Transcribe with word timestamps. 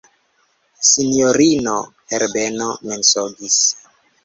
Sinjorino 0.91 1.77
Herbeno 2.15 2.73
mensogis. 2.91 3.63